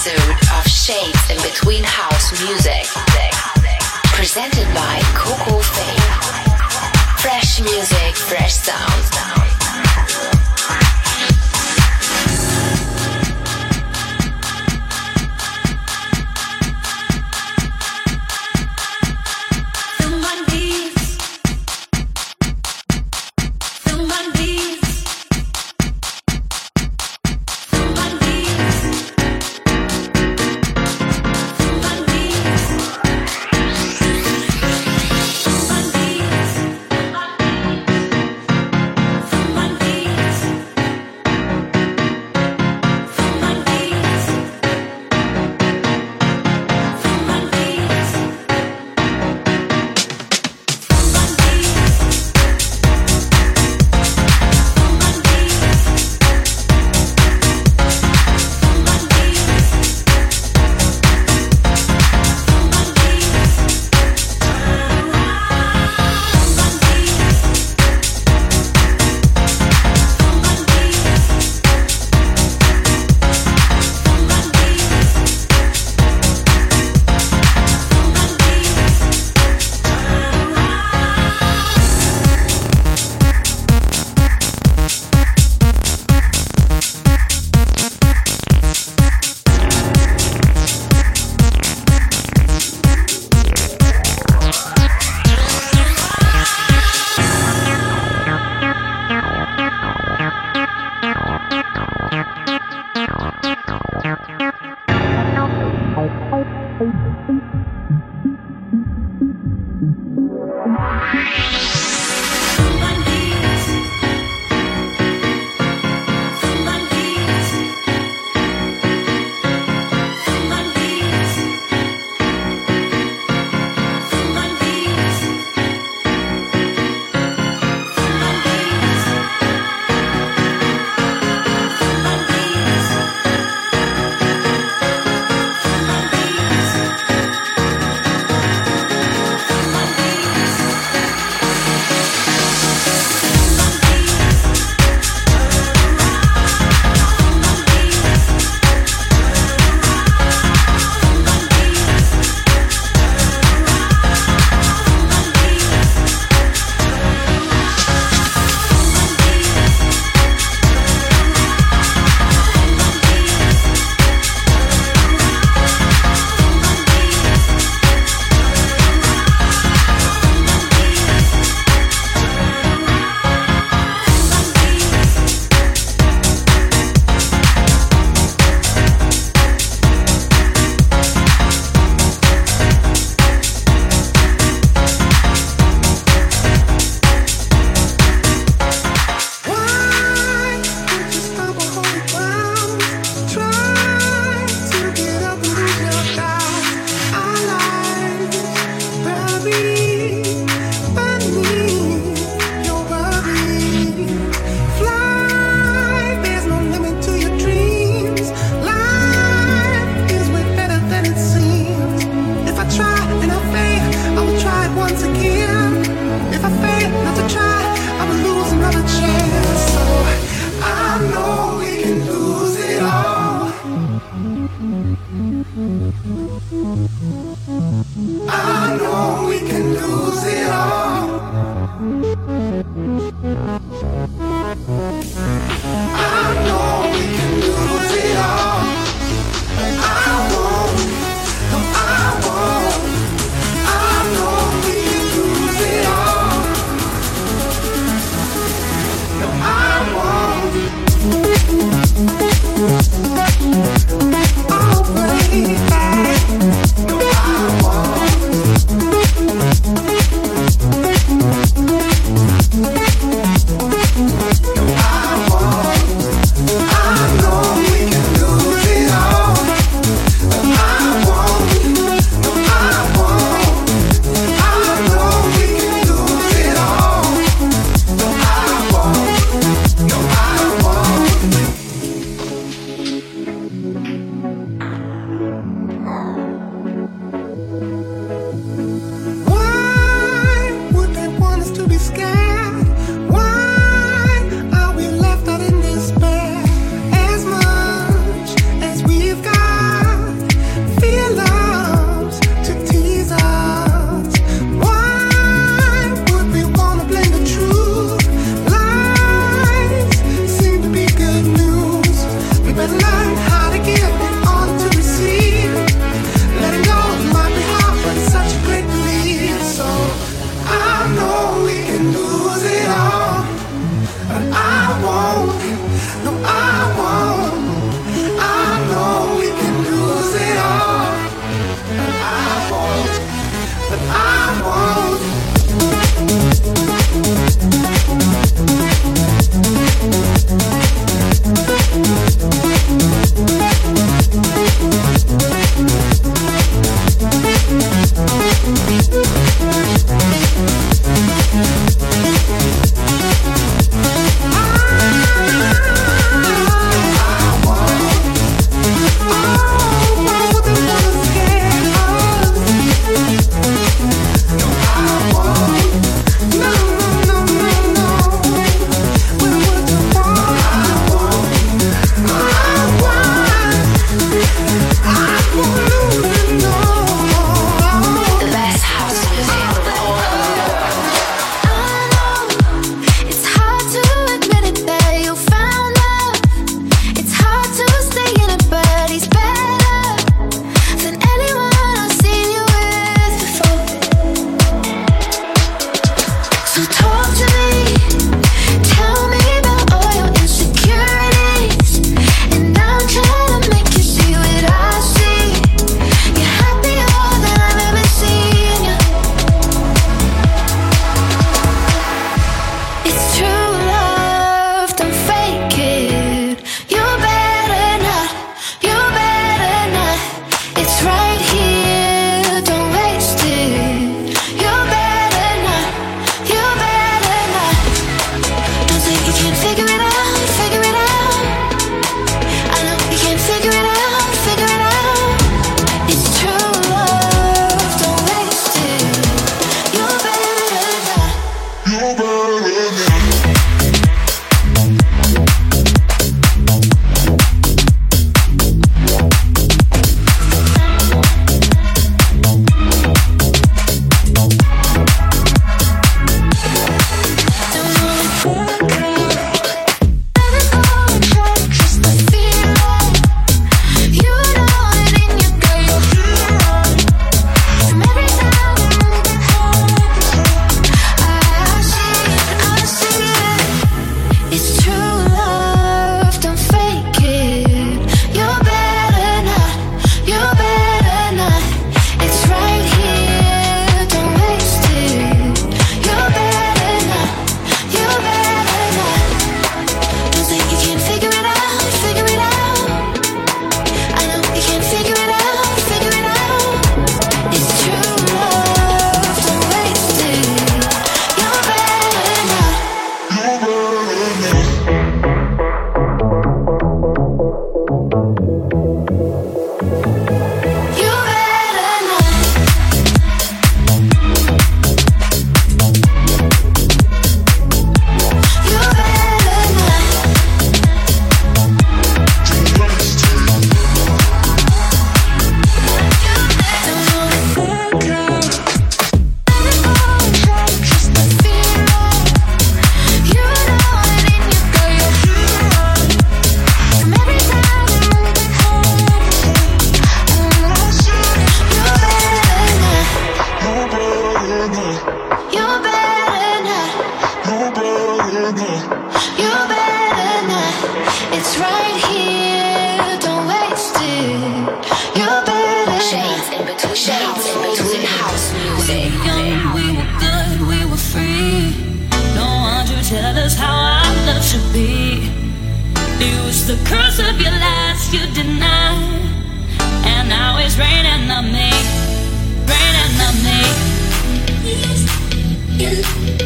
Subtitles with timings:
[0.00, 2.86] episode of Shades in Between House Music.
[4.14, 7.20] Presented by Coco Faye.
[7.20, 10.39] Fresh music, fresh sound.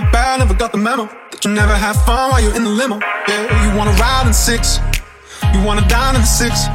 [0.00, 1.06] my bad, never got the memo.
[1.30, 2.98] That you never have fun while you're in the limo.
[3.28, 4.80] Yeah, you wanna ride in six.
[5.54, 6.66] You wanna dine in the six.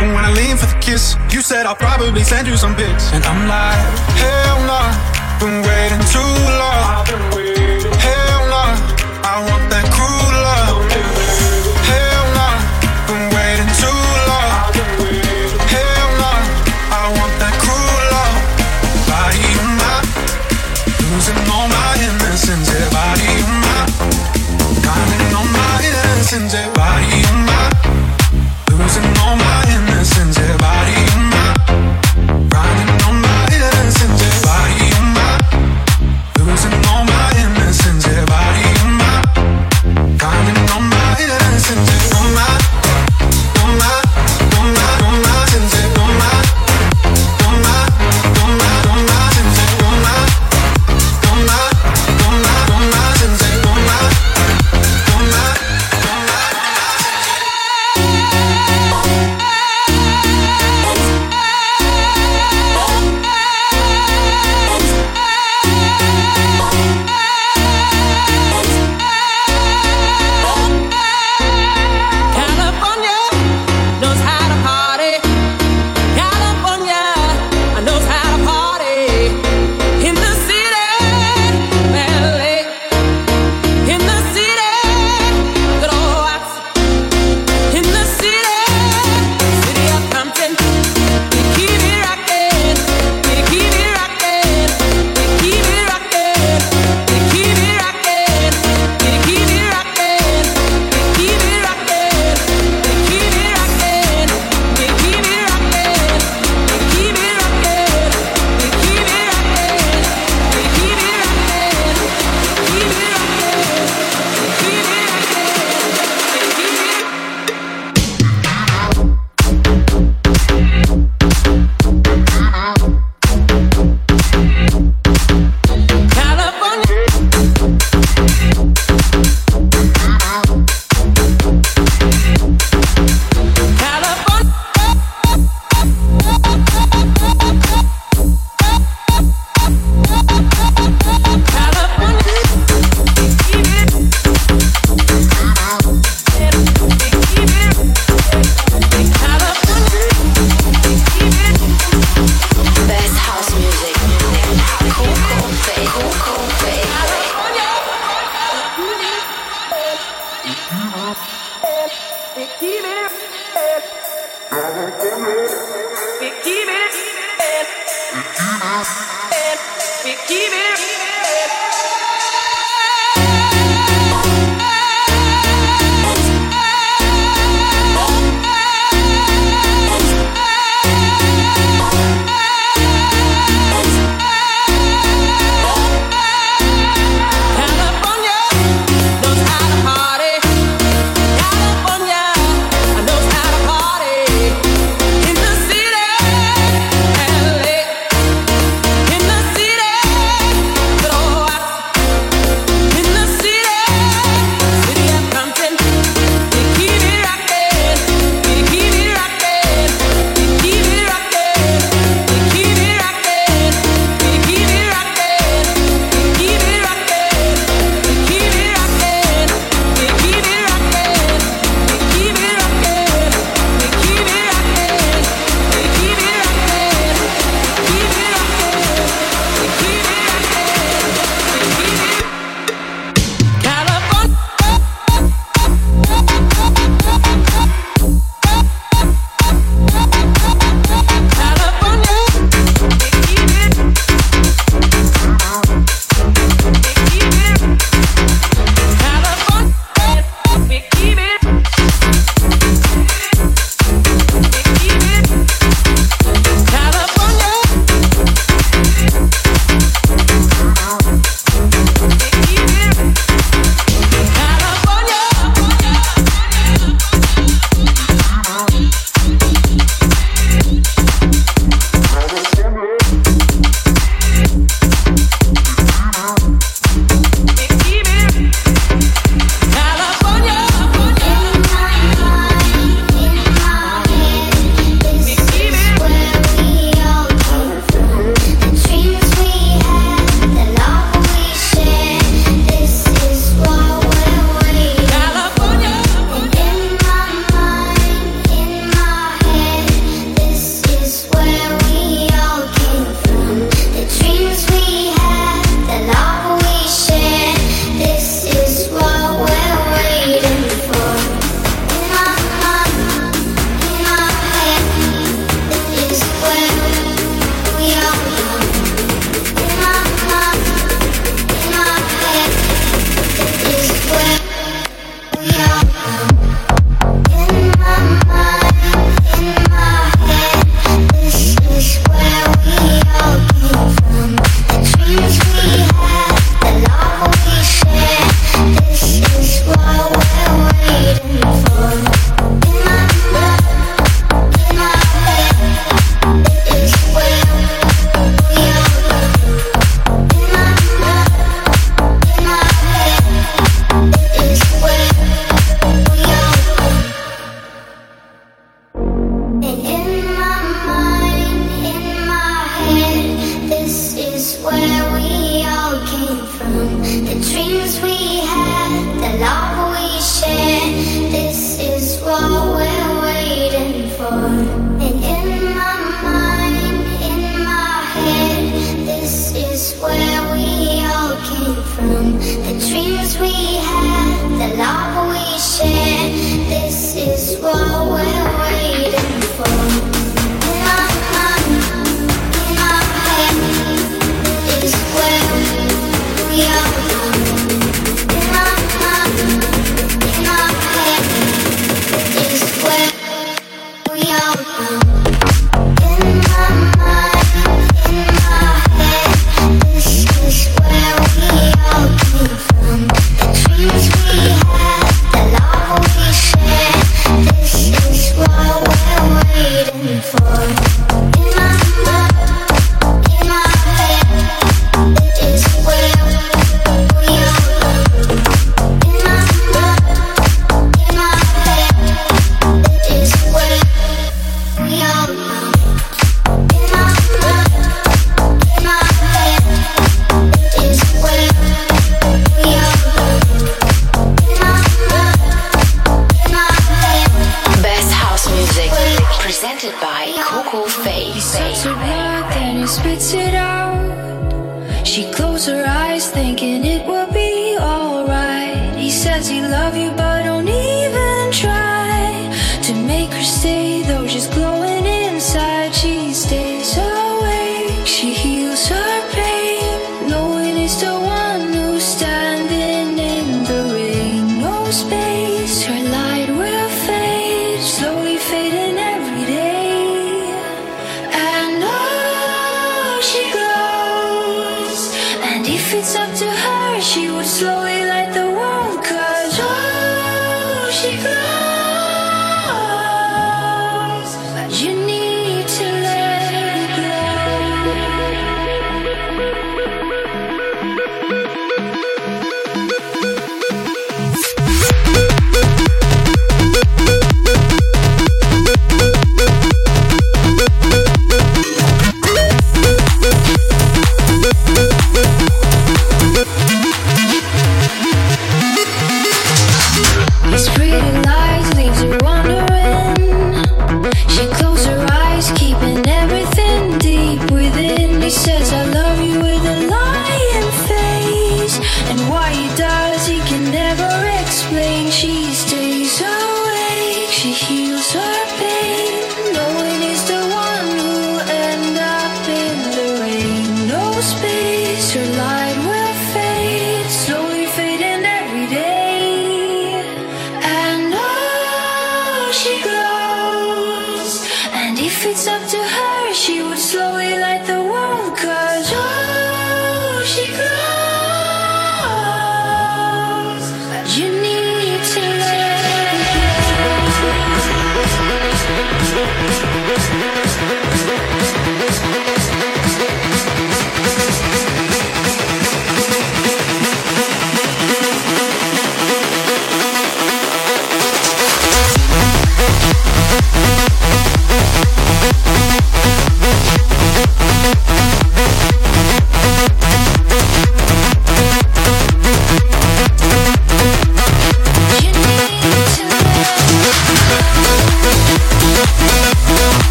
[0.00, 3.12] And when I lean for the kiss, you said I'll probably send you some pics.
[3.12, 3.84] And I'm like,
[4.24, 7.67] hell no, nah, been waiting too long.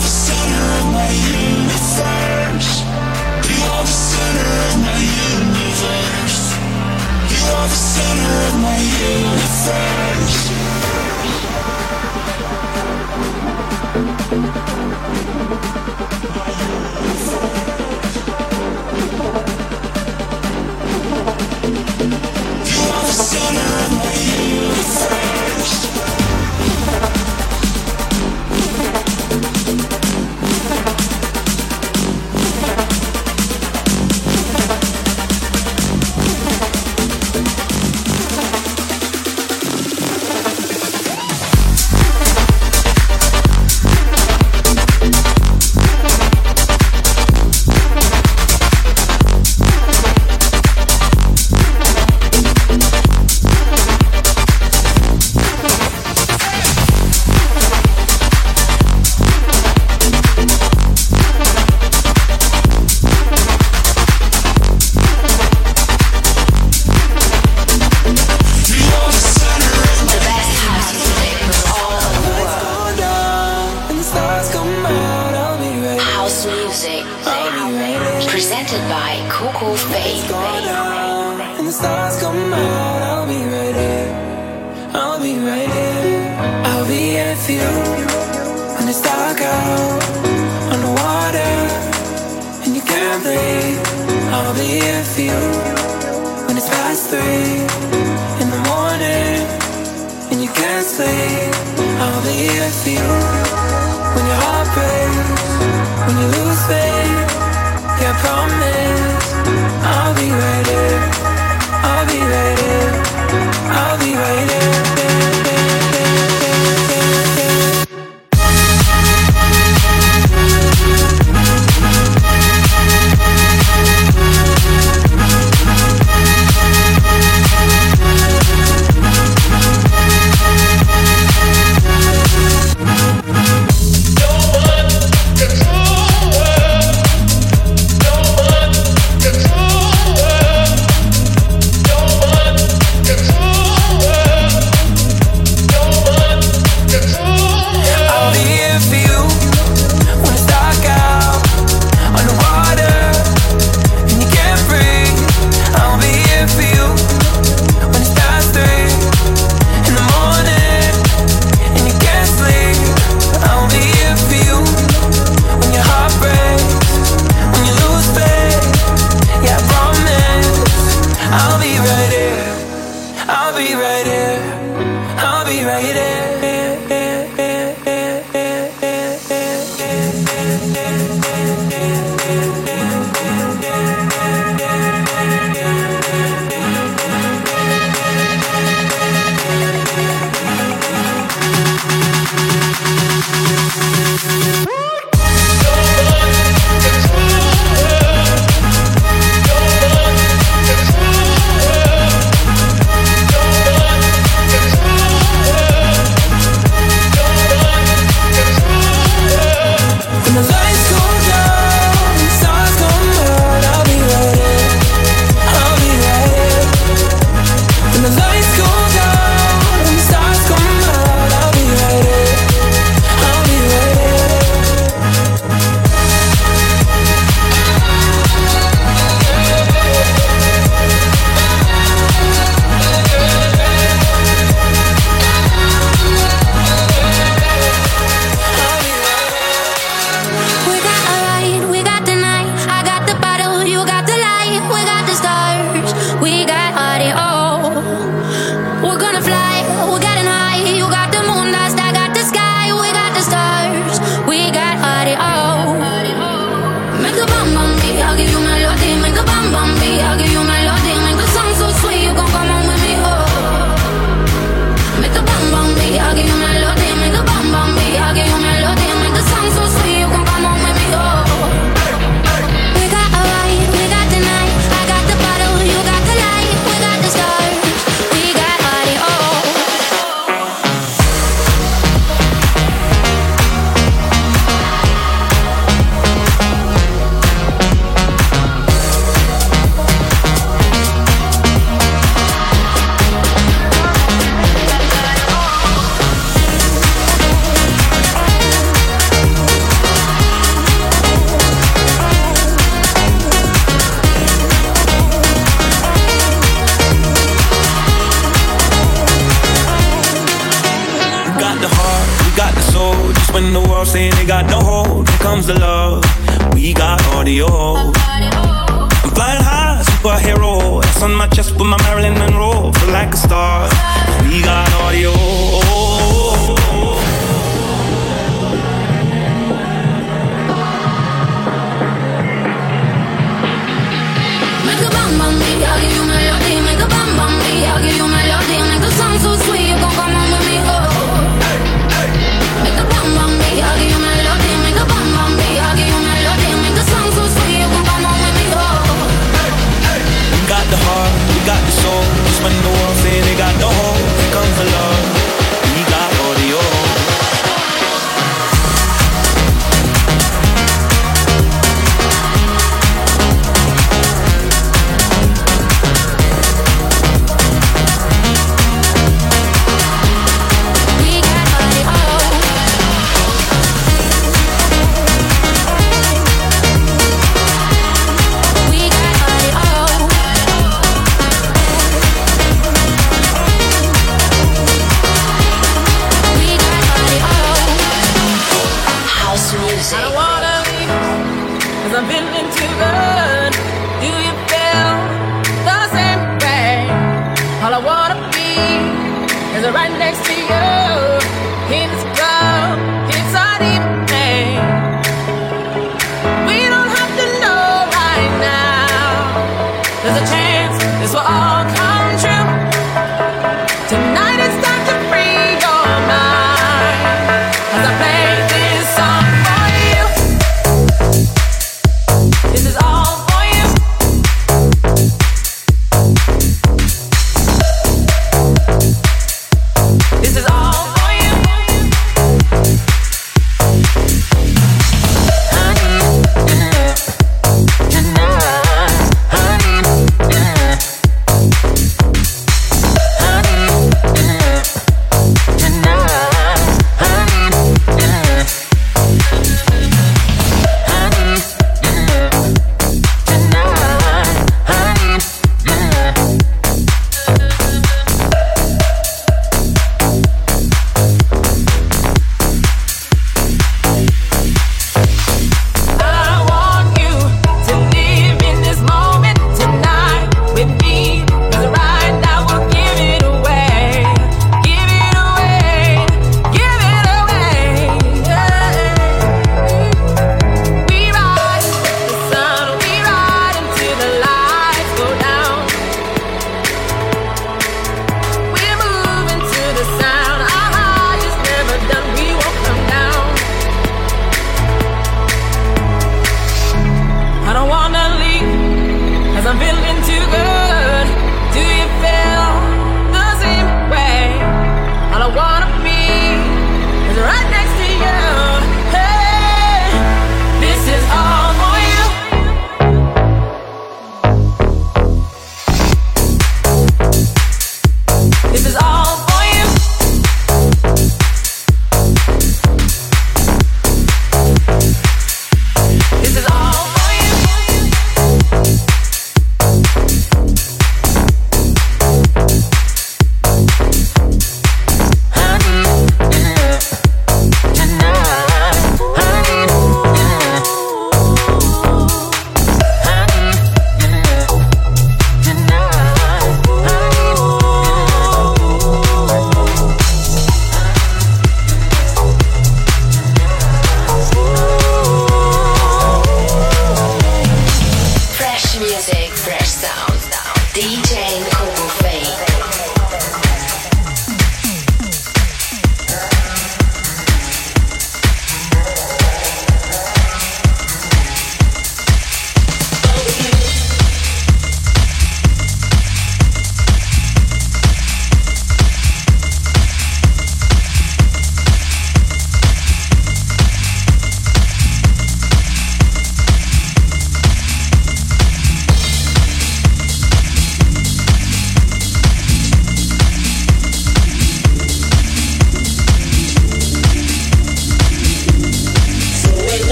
[0.00, 0.80] Presented
[8.48, 8.78] of my
[9.64, 10.09] Faye.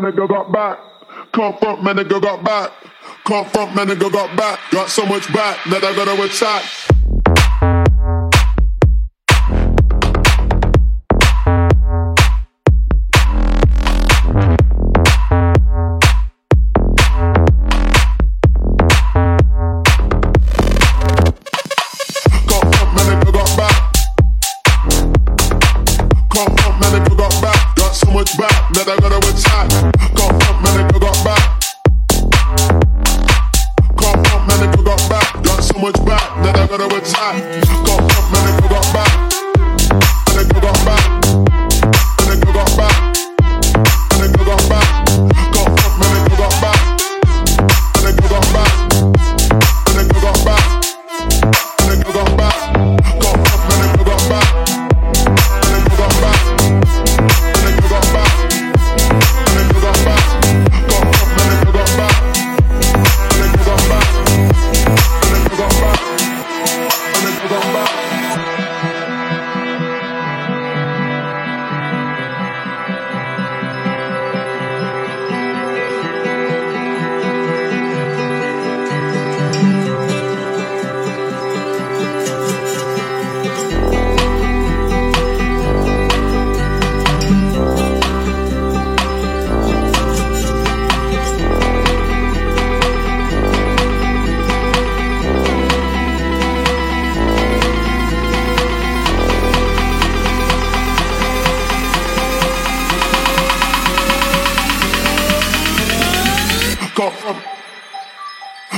[0.00, 0.78] Man, nigga got back.
[1.32, 2.72] Come front, man, nigga got back.
[3.24, 4.58] Come front, man, nigga got back.
[4.70, 7.23] Got so much back that I gotta attack.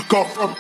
[0.09, 0.57] Come from,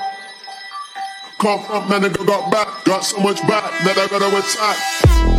[1.38, 2.84] come from, man, nigga got back.
[2.84, 5.35] Got so much back that I gotta attack.